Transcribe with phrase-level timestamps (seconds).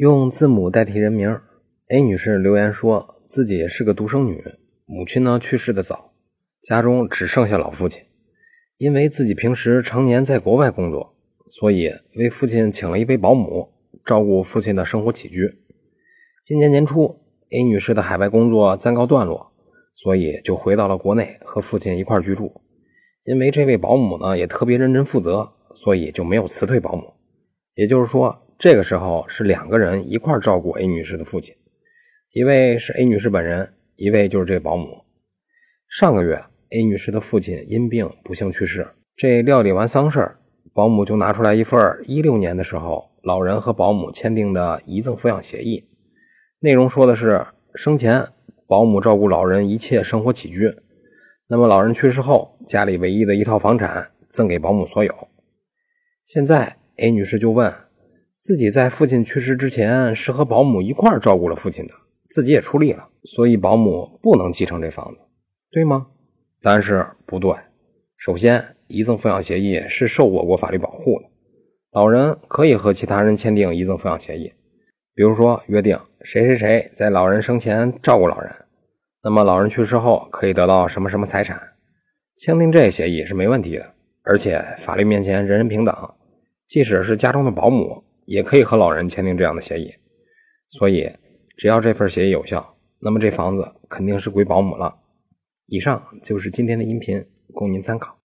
[0.00, 1.38] 用字母代替人名
[1.90, 4.42] ，A 女士留言说自己是个独生女，
[4.86, 6.14] 母亲呢去世的早，
[6.62, 8.02] 家中只剩下老父亲。
[8.78, 11.14] 因为自己平时常年在国外工作，
[11.48, 15.58] 所以为父亲请了一位保姆，照顾父亲的生活起居。
[16.46, 17.20] 今年年初
[17.50, 19.52] ，A 女士的海外工作暂告段落，
[19.96, 22.62] 所以就回到了国内和父亲一块居住。
[23.24, 27.12] 因为这位保姆呢也特别认真负责，所以就没有辞退保姆。
[27.74, 28.46] 也就是说。
[28.60, 31.56] 这个时候是两个人一块照顾 A 女士的父亲，
[32.34, 35.02] 一位是 A 女士本人，一位就是这保姆。
[35.88, 38.86] 上个月，A 女士的父亲因病不幸去世。
[39.16, 40.36] 这料理完丧事
[40.74, 45.88] 保姆就拿出来一份一六年的时候老人和保姆签订的遗赠抚养协议，
[46.58, 48.28] 内容说的是生前
[48.66, 50.70] 保姆照顾老人一切生活起居，
[51.48, 55.28] 那么老人去世后，家里唯一的一套房产赠给保姆所有。
[56.26, 57.72] 现在 A 女士就问。
[58.40, 61.92] 自己在父亲去世之前是和保姆一块照顾了父亲的，
[62.30, 65.20] 自己也出力了，所以保姆不能继承这房子，
[65.70, 66.06] 对吗？
[66.62, 67.54] 但是不对。
[68.16, 71.26] 首先，遗赠抚养协议是受我国法律保护的，
[71.92, 74.50] 老人可以和其他人签订遗赠抚养协议，
[75.14, 78.50] 比如说约定谁谁谁在老人生前照顾老人，
[79.22, 81.60] 那么老人去世后可以得到什么什么财产，
[82.38, 85.94] 签订这协议是没问题的，而且法律面前人人平等，
[86.68, 88.02] 即使是家中的保姆。
[88.30, 89.92] 也可以和老人签订这样的协议，
[90.68, 91.10] 所以
[91.56, 94.96] 只要这份协议有效，那么这房子肯定是归保姆了。
[95.66, 98.16] 以上就是今天的音频，供您参考。